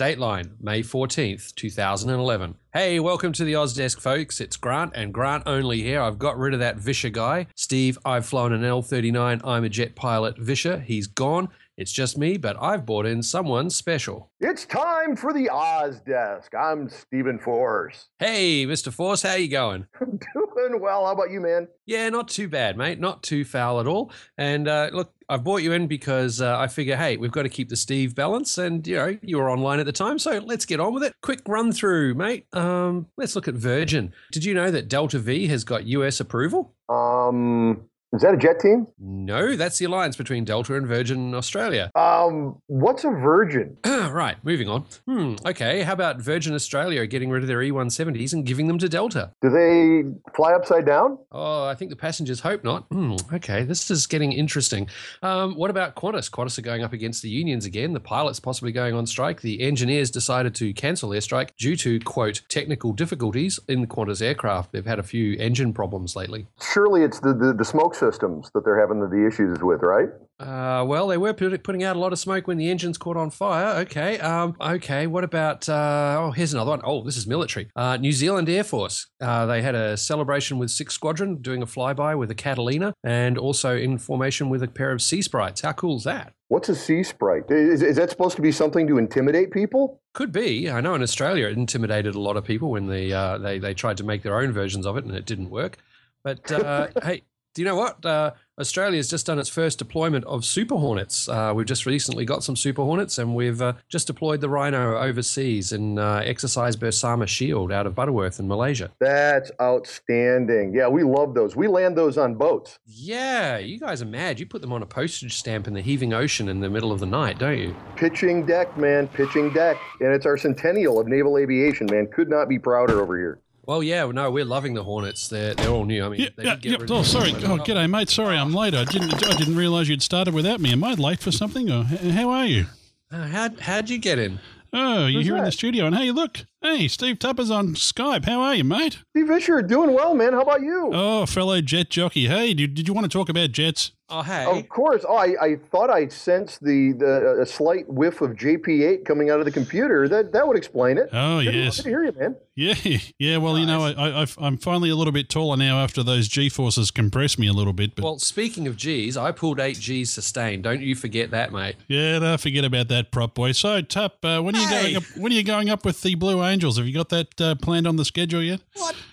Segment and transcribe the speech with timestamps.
[0.00, 2.54] Dateline, May 14th, 2011.
[2.72, 4.40] Hey, welcome to the Ozdesk, folks.
[4.40, 6.00] It's Grant and Grant only here.
[6.00, 7.48] I've got rid of that Vischer guy.
[7.54, 9.42] Steve, I've flown an L39.
[9.44, 10.38] I'm a jet pilot.
[10.38, 11.50] Vischer, he's gone.
[11.80, 14.30] It's just me, but I've brought in someone special.
[14.38, 16.54] It's time for the Oz Desk.
[16.54, 18.10] I'm Steven Force.
[18.18, 18.92] Hey, Mr.
[18.92, 19.86] Force, how you going?
[19.98, 21.06] I'm doing well.
[21.06, 21.68] How about you, man?
[21.86, 23.00] Yeah, not too bad, mate.
[23.00, 24.12] Not too foul at all.
[24.36, 27.48] And uh, look, I've brought you in because uh, I figure, hey, we've got to
[27.48, 30.66] keep the Steve balance, and you know you were online at the time, so let's
[30.66, 31.14] get on with it.
[31.22, 32.46] Quick run through, mate.
[32.52, 34.12] Um, let's look at Virgin.
[34.32, 36.74] Did you know that Delta V has got US approval?
[36.90, 38.88] Um, is that a jet team?
[38.98, 41.92] No, that's the alliance between Delta and Virgin Australia.
[41.94, 43.76] Um, what's a Virgin?
[43.84, 44.84] right, moving on.
[45.06, 48.88] Hmm, okay, how about Virgin Australia getting rid of their E170s and giving them to
[48.88, 49.30] Delta?
[49.40, 50.02] Do they
[50.34, 51.18] fly upside down?
[51.30, 52.86] Oh, I think the passengers hope not.
[52.90, 54.88] Hmm, okay, this is getting interesting.
[55.22, 56.30] Um, what about Qantas?
[56.30, 57.92] Qantas are going up against the unions again.
[57.92, 59.40] The pilots possibly going on strike.
[59.40, 64.20] The engineers decided to cancel their strike due to, quote, technical difficulties in the Qantas
[64.20, 64.72] aircraft.
[64.72, 66.48] They've had a few engine problems lately.
[66.60, 70.08] Surely it's the, the, the smoke systems that they're having the, the issues with, right?
[70.40, 73.16] Uh, well, they were put, putting out a lot of smoke when the engines caught
[73.16, 73.78] on fire.
[73.80, 74.18] Okay.
[74.18, 75.06] Um, okay.
[75.06, 75.68] What about?
[75.68, 76.80] Uh, oh, here's another one.
[76.82, 77.70] Oh, this is military.
[77.76, 79.06] Uh, New Zealand Air Force.
[79.20, 83.36] Uh, they had a celebration with Six Squadron doing a flyby with a Catalina, and
[83.38, 85.60] also in formation with a pair of Sea Sprites.
[85.60, 86.32] How cool is that?
[86.50, 87.44] What's a sea sprite?
[87.48, 90.00] Is, is that supposed to be something to intimidate people?
[90.14, 90.68] Could be.
[90.68, 93.72] I know in Australia it intimidated a lot of people when they uh, they they
[93.72, 95.76] tried to make their own versions of it and it didn't work.
[96.24, 97.22] But uh, hey,
[97.54, 98.04] do you know what?
[98.06, 101.28] Uh, Australia's just done its first deployment of Super Hornets.
[101.28, 104.98] Uh, we've just recently got some Super Hornets, and we've uh, just deployed the Rhino
[104.98, 108.90] overseas in uh, Exercise Bersama Shield out of Butterworth in Malaysia.
[109.00, 110.74] That's outstanding.
[110.74, 111.56] Yeah, we love those.
[111.56, 112.78] We land those on boats.
[112.86, 114.38] Yeah, you guys are mad.
[114.38, 117.00] You put them on a postage stamp in the heaving ocean in the middle of
[117.00, 117.74] the night, don't you?
[117.96, 119.08] Pitching deck, man.
[119.08, 119.76] Pitching deck.
[120.00, 122.08] And it's our centennial of naval aviation, man.
[122.12, 123.40] Could not be prouder over here.
[123.66, 125.28] Well, yeah, no, we're loving the Hornets.
[125.28, 126.04] They're they're all new.
[126.04, 126.80] I mean, Yeah, they yeah, did get yep.
[126.82, 127.32] rid Oh, of sorry.
[127.32, 128.08] them, Oh, g'day, mate.
[128.08, 128.74] Sorry, I'm late.
[128.74, 129.14] I didn't.
[129.26, 130.72] I didn't realise you'd started without me.
[130.72, 131.70] Am I late for something?
[131.70, 132.66] Or how are you?
[133.12, 134.40] Uh, how how'd you get in?
[134.72, 138.24] Oh, you're Who's here in the studio, and hey, look, hey, Steve Tupper's on Skype.
[138.24, 138.98] How are you, mate?
[139.10, 140.32] Steve Fisher, doing well, man.
[140.32, 140.90] How about you?
[140.94, 142.28] Oh, fellow jet jockey.
[142.28, 143.90] Hey, did, did you want to talk about jets?
[144.10, 144.44] Oh, hey.
[144.44, 145.04] Of course.
[145.08, 149.38] Oh, I, I thought I sensed the, the a slight whiff of JP8 coming out
[149.40, 150.08] of the computer.
[150.08, 151.08] That that would explain it.
[151.12, 151.76] Oh, Good, yes.
[151.76, 152.36] Good to hear you, man.
[152.56, 152.74] Yeah,
[153.18, 153.36] yeah.
[153.38, 156.28] Well, you know, I, I, I've- I'm finally a little bit taller now after those
[156.28, 157.94] G forces compressed me a little bit.
[157.94, 160.64] But Well, speaking of G's, I pulled eight G's sustained.
[160.64, 161.76] Don't you forget that, mate.
[161.88, 163.52] yeah, no, forget about that, prop boy.
[163.52, 164.82] So, Tup, uh, when are you Hey.
[164.82, 165.02] going up?
[165.16, 166.76] When are you going up with the Blue Angels?
[166.76, 168.60] Have you got that uh, planned on the schedule yet?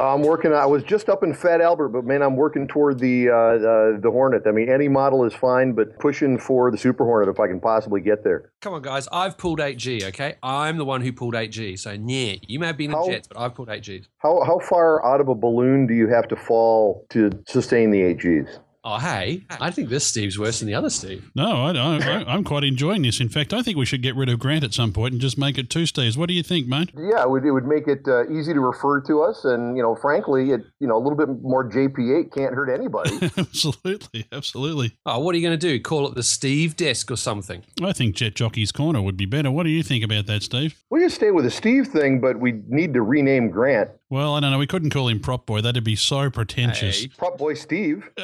[0.00, 0.52] I'm working.
[0.52, 4.00] I was just up in Fat Albert, but man, I'm working toward the uh, uh,
[4.00, 4.42] the Hornet.
[4.46, 7.60] I mean, any model is fine, but pushing for the Super Hornet if I can
[7.60, 8.50] possibly get there.
[8.60, 9.08] Come on, guys.
[9.12, 10.36] I've pulled 8G, okay?
[10.42, 11.78] I'm the one who pulled 8G.
[11.78, 14.06] So, yeah, you may have been in How- jets, but I've pulled 8Gs.
[14.18, 18.00] How how far out of a balloon do you have to fall to sustain the
[18.02, 18.58] eight Gs?
[18.82, 21.30] Oh, hey, I think this Steve's worse than the other Steve.
[21.34, 23.20] No, I, don't I, I'm quite enjoying this.
[23.20, 25.36] In fact, I think we should get rid of Grant at some point and just
[25.36, 26.16] make it two Steves.
[26.16, 26.90] What do you think, mate?
[26.96, 29.82] Yeah, it would, it would make it uh, easy to refer to us, and you
[29.82, 33.18] know, frankly, it you know a little bit more JP8 can't hurt anybody.
[33.36, 34.96] absolutely, absolutely.
[35.04, 35.78] Oh, what are you going to do?
[35.78, 37.62] Call it the Steve desk or something?
[37.82, 39.50] I think Jet Jockey's Corner would be better.
[39.50, 40.82] What do you think about that, Steve?
[40.88, 44.40] we just stay with the Steve thing, but we need to rename Grant Well, I
[44.40, 44.58] don't know.
[44.58, 45.60] We couldn't call him Prop Boy.
[45.60, 47.02] That'd be so pretentious.
[47.02, 47.08] Hey.
[47.16, 48.10] Prop Boy Steve.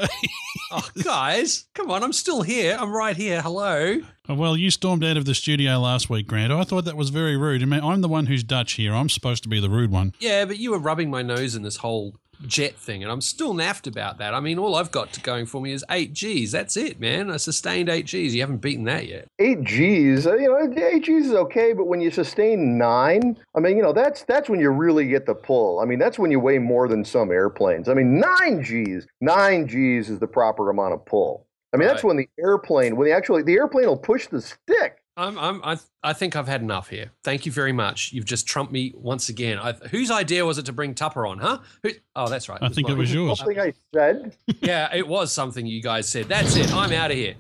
[0.73, 2.03] Oh, guys, come on.
[2.03, 2.77] I'm still here.
[2.79, 3.41] I'm right here.
[3.41, 4.01] Hello.
[4.29, 6.53] Oh, Well, you stormed out of the studio last week, Grant.
[6.53, 7.63] I thought that was very rude.
[7.63, 8.93] I mean, I'm the one who's Dutch here.
[8.93, 10.13] I'm supposed to be the rude one.
[10.19, 12.17] Yeah, but you were rubbing my nose in this whole
[12.47, 14.35] jet thing, and I'm still naffed about that.
[14.35, 16.51] I mean, all I've got to going for me is 8Gs.
[16.51, 17.31] That's it, man.
[17.31, 18.33] I sustained 8Gs.
[18.33, 19.29] You haven't beaten that yet.
[19.39, 23.61] Eight Gs, uh, you know, eight Gs is okay, but when you sustain nine, I
[23.61, 25.81] mean, you know, that's that's when you really get the pull.
[25.81, 27.89] I mean, that's when you weigh more than some airplanes.
[27.89, 31.47] I mean, nine Gs, nine Gs is the proper amount of pull.
[31.73, 35.03] I mean, that's when the airplane, when the actually the airplane will push the stick.
[35.19, 37.11] I'm, I'm, I, I think I've had enough here.
[37.25, 38.13] Thank you very much.
[38.13, 39.59] You've just trumped me once again.
[39.59, 41.59] I, whose idea was it to bring Tupper on, huh?
[41.83, 42.63] Who, oh, that's right.
[42.63, 43.39] I think it was yours.
[43.39, 44.37] Something I said.
[44.61, 46.27] Yeah, it was something you guys said.
[46.27, 46.71] That's it.
[46.75, 47.35] I'm out of here.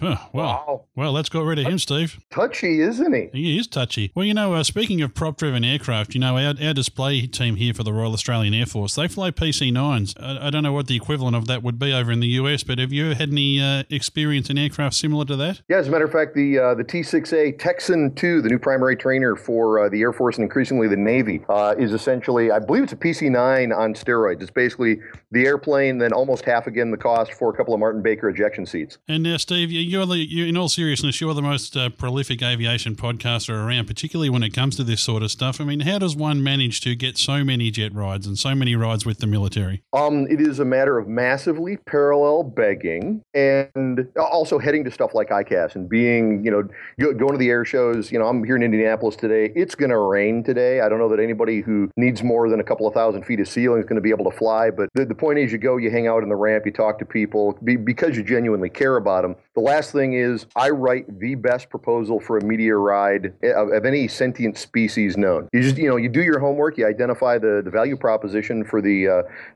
[0.00, 0.84] Huh, well, Wow.
[0.96, 2.18] well, let's get rid of him, Steve.
[2.30, 3.28] Touchy, isn't he?
[3.32, 4.12] He is touchy.
[4.14, 7.74] Well, you know, uh, speaking of prop-driven aircraft, you know, our, our display team here
[7.74, 10.14] for the Royal Australian Air Force, they fly PC-9s.
[10.20, 12.62] I, I don't know what the equivalent of that would be over in the US,
[12.62, 15.62] but have you had any uh, experience in aircraft similar to that?
[15.68, 18.96] Yeah, as a matter of fact, the uh, the T6A Texan 2, the new primary
[18.96, 22.84] trainer for uh, the Air Force and increasingly the Navy, uh, is essentially, I believe
[22.84, 24.42] it's a PC9 on steroids.
[24.42, 25.00] It's basically
[25.32, 28.64] the airplane, then almost half again the cost for a couple of Martin Baker ejection
[28.66, 28.98] seats.
[29.08, 32.42] And now, Steve, you, you're the, you, in all seriousness, you're the most uh, prolific
[32.42, 35.60] aviation podcaster around, particularly when it comes to this sort of stuff.
[35.60, 38.76] I mean, how does one manage to get so many jet rides and so many
[38.76, 39.82] rides with the military?
[39.92, 45.30] Um, it is a matter of massively parallel begging and also heading to stuff like
[45.30, 46.68] ICAS and being, you know,
[47.12, 48.12] going to the air shows.
[48.12, 49.52] You know, I'm here in Indianapolis today.
[49.54, 50.80] It's going to rain today.
[50.80, 53.48] I don't know that anybody who needs more than a couple of thousand feet of
[53.48, 55.76] ceiling is going to be able to fly, but the, the point is you go,
[55.76, 58.96] you hang out in the ramp, you talk to people be, because you genuinely care
[58.96, 59.36] about them.
[59.54, 63.84] The last thing is I write the best proposal for a media ride of, of
[63.84, 65.48] any sentient species known.
[65.52, 68.80] You just, you know, you do your homework, you identify the, the value proposition for
[68.80, 69.08] the,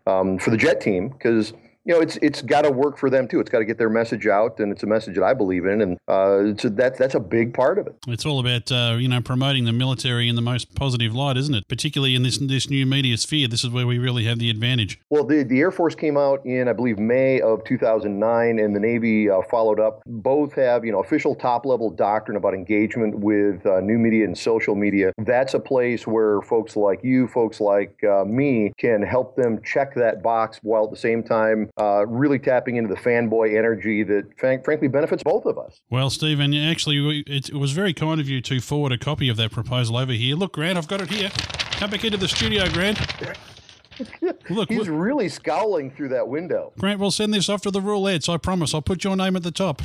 [0.07, 1.53] uh, um, for the jet team because
[1.85, 3.41] you know, it's it's got to work for them too.
[3.41, 5.81] It's got to get their message out, and it's a message that I believe in,
[5.81, 7.97] and uh, so that's that's a big part of it.
[8.07, 11.55] It's all about uh, you know promoting the military in the most positive light, isn't
[11.55, 11.67] it?
[11.69, 15.01] Particularly in this this new media sphere, this is where we really have the advantage.
[15.11, 18.81] Well, the the Air Force came out in I believe May of 2009, and the
[18.81, 20.03] Navy uh, followed up.
[20.07, 24.39] Both have you know official top level doctrine about engagement with uh, new media and
[24.39, 25.13] social media.
[25.19, 29.97] That's a place where folks like you, folks like uh, me, can help them check
[29.97, 34.27] that box while at the same time uh, really tapping into the fanboy energy that
[34.39, 35.81] frank, frankly benefits both of us.
[35.91, 39.37] Well, Steven, actually, it, it, was very kind of you to forward a copy of
[39.39, 40.37] that proposal over here.
[40.37, 41.31] Look, Grant, I've got it here.
[41.73, 42.99] Come back into the studio, Grant.
[44.51, 44.89] Look, he's look.
[44.91, 46.73] really scowling through that window.
[46.79, 48.29] Grant, we'll send this off to the roulettes.
[48.29, 48.75] I promise.
[48.75, 49.83] I'll put your name at the top.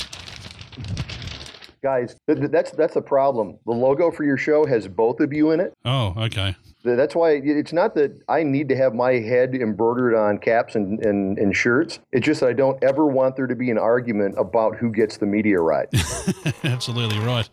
[1.82, 3.58] Guys, that's that's the problem.
[3.66, 5.74] The logo for your show has both of you in it.
[5.86, 6.56] Oh, okay
[6.96, 11.04] that's why it's not that I need to have my head embroidered on caps and,
[11.04, 12.00] and, and shirts.
[12.12, 15.18] It's just that I don't ever want there to be an argument about who gets
[15.18, 15.88] the media right.
[16.64, 17.50] Absolutely right.